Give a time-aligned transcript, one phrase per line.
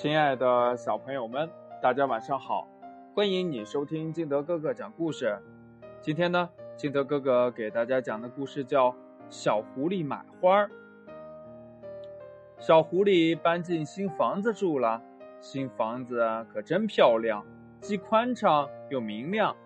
[0.00, 1.50] 亲爱的小朋友们，
[1.82, 2.68] 大家晚上好！
[3.16, 5.36] 欢迎你收听金德哥哥讲故事。
[6.00, 8.92] 今天呢，金德哥哥给大家讲的故事叫
[9.28, 10.62] 《小狐狸买花》。
[12.60, 15.02] 小狐狸搬进新房子住了，
[15.40, 17.44] 新房子可真漂亮，
[17.80, 19.56] 既宽敞又明亮。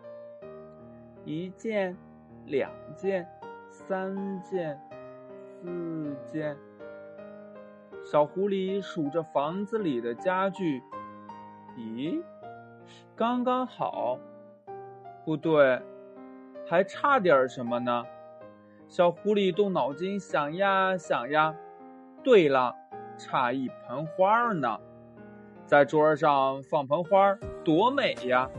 [1.26, 1.94] 一件，
[2.46, 3.28] 两件，
[3.68, 4.80] 三件，
[5.62, 6.56] 四件。
[8.04, 10.82] 小狐狸数着房子里的家具，
[11.76, 12.22] 咦，
[13.14, 14.18] 刚刚好。
[15.24, 15.80] 不对，
[16.68, 18.04] 还差点什么呢？
[18.88, 21.54] 小狐狸动脑筋想呀想呀，
[22.24, 22.74] 对了，
[23.16, 24.78] 差一盆花呢。
[25.64, 28.50] 在桌上放盆花，多美呀！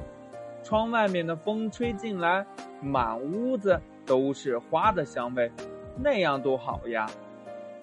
[0.63, 2.45] 窗外面的风吹进来，
[2.81, 5.51] 满屋子都是花的香味，
[6.01, 7.05] 那样多好呀！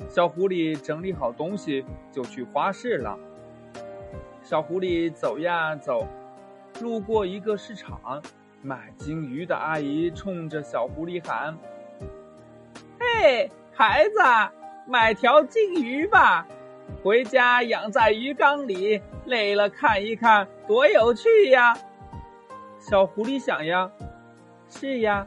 [0.08, 3.18] 小狐狸整理好东西，就去花市了。
[4.42, 6.06] 小狐狸走呀走，
[6.80, 8.22] 路过一个市场，
[8.62, 11.56] 卖金鱼的阿姨冲着小狐狸喊
[12.98, 14.18] ：“嘿，孩子，
[14.86, 16.46] 买条金鱼吧，
[17.04, 21.76] 回家养在鱼缸里，累了看一看，多有趣呀！”
[22.80, 23.90] 小狐狸想呀
[24.68, 25.26] ：“是呀，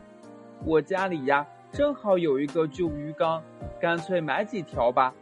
[0.65, 3.43] 我家里呀，正好有一个旧鱼缸。”
[3.81, 5.13] 干脆买几条吧。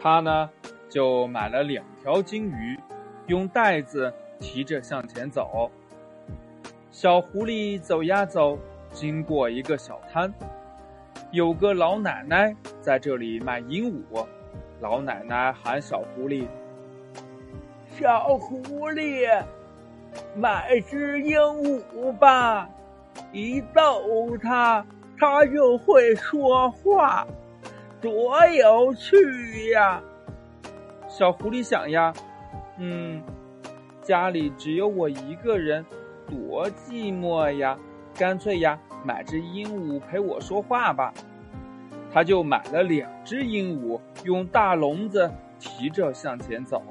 [0.00, 0.48] 他呢，
[0.88, 2.78] 就买了两条金鱼，
[3.26, 5.68] 用袋子提着向前走。
[6.92, 8.56] 小狐狸走呀走，
[8.92, 10.32] 经过一个小摊，
[11.32, 14.24] 有个老奶奶在这里卖鹦鹉。
[14.80, 16.46] 老奶奶喊小狐狸
[17.98, 19.42] ：“小狐狸，
[20.36, 22.68] 买只鹦鹉吧，
[23.32, 24.86] 一逗它。”
[25.18, 27.26] 他就会说话，
[28.00, 30.02] 多有趣呀！
[31.08, 32.12] 小狐狸想呀，
[32.78, 33.22] 嗯，
[34.02, 35.84] 家里只有我一个人，
[36.28, 37.78] 多寂寞呀！
[38.16, 41.12] 干脆呀，买只鹦鹉陪我说话吧。
[42.12, 46.82] 他就买了两只鹦鹉，用大笼子提着向前走。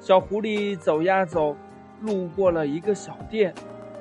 [0.00, 1.56] 小狐狸走呀走，
[2.00, 3.54] 路过了一个小店，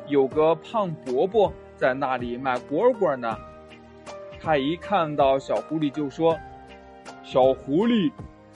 [0.08, 1.52] 有个胖伯伯。
[1.76, 3.38] 在那里卖蝈蝈呢，
[4.42, 6.38] 他一看到小狐狸就说
[7.24, 8.12] ：“小狐狸，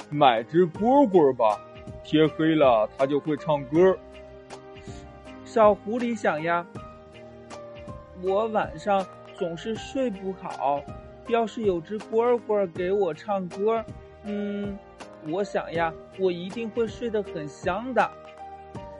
[0.09, 1.59] 买只蝈蝈吧，
[2.03, 3.97] 天黑了它就会唱歌。”
[5.43, 6.65] 小狐狸想呀
[8.21, 9.05] ：“我晚上
[9.37, 10.81] 总是睡不好，
[11.27, 13.83] 要是有只蝈蝈给我唱歌，
[14.23, 14.77] 嗯，
[15.27, 18.09] 我想呀，我一定会睡得很香的。”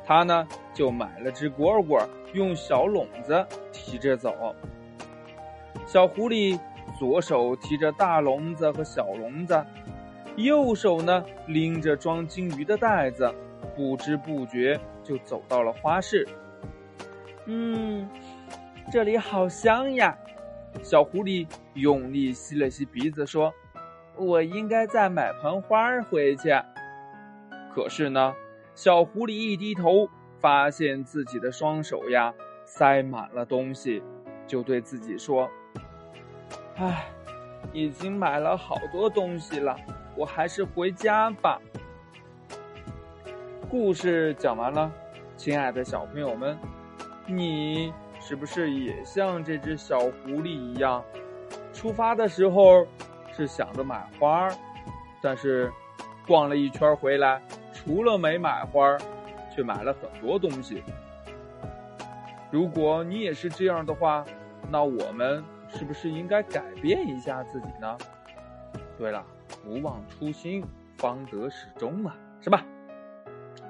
[0.09, 2.03] 他呢，就买了只蝈蝈，
[2.34, 4.56] 用小笼子提着走。
[5.86, 6.59] 小狐狸
[6.97, 9.64] 左手提着大笼子和小笼子，
[10.36, 13.31] 右手呢拎着装金鱼的袋子，
[13.75, 16.28] 不知不觉就走到了花市。
[17.46, 18.09] 嗯，
[18.91, 20.18] 这里好香呀！
[20.81, 21.46] 小狐狸
[21.76, 23.53] 用力吸了吸鼻子，说
[24.18, 26.50] ：“我应该再买盆花回去。”
[27.76, 28.34] 可是呢。
[28.79, 30.07] 小狐狸一低头，
[30.40, 34.01] 发现自己的双手呀塞满了东西，
[34.47, 35.50] 就对自己说
[36.79, 37.09] ：“唉，
[37.73, 39.75] 已经买了好多东西了，
[40.16, 41.59] 我还是回家吧。”
[43.69, 44.90] 故事讲完了，
[45.35, 46.57] 亲爱的小朋友们，
[47.28, 51.03] 你是不是也像这只小狐狸一样，
[51.73, 52.88] 出发的时候
[53.34, 54.47] 是想着买花，
[55.22, 55.69] 但是
[56.25, 57.41] 逛了一圈回来？
[57.79, 58.97] 除了没买花，
[59.56, 60.84] 却买了很多东西。
[62.51, 64.25] 如果你也是这样的话，
[64.69, 67.97] 那我们是不是应该改变一下自己呢？
[68.97, 69.25] 对了，
[69.63, 70.62] 不忘初心，
[70.97, 72.66] 方得始终嘛，是吧？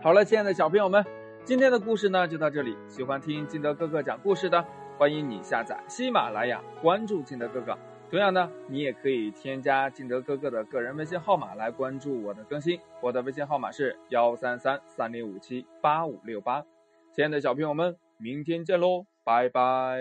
[0.01, 1.05] 好了，亲爱的小朋友们，
[1.43, 2.75] 今天的故事呢就到这里。
[2.87, 4.65] 喜欢听金德哥哥讲故事的，
[4.97, 7.77] 欢迎你下载喜马拉雅，关注金德哥哥。
[8.09, 12.79] 同样呢，你也可以添加金德哥哥的个人微信号码来关注我的更新。
[13.01, 16.65] 我的微信号码是幺三三三零五七八五六八。
[17.13, 19.99] 亲爱的小朋友们，明天见喽，拜拜。